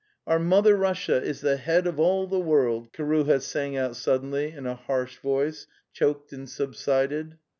'Our 0.25 0.39
Mother 0.39 0.75
Russia 0.75 1.21
is 1.21 1.41
the 1.41 1.57
he 1.57 1.71
ad 1.71 1.85
of 1.85 1.99
all 1.99 2.25
the 2.25 2.39
world!' 2.39 2.91
Kiruha 2.91 3.39
sang 3.39 3.77
out 3.77 3.95
suddenly 3.95 4.51
in 4.51 4.65
a 4.65 4.73
harsh 4.73 5.19
voice, 5.19 5.67
choked 5.93 6.33
and 6.33 6.49
subsided. 6.49 7.37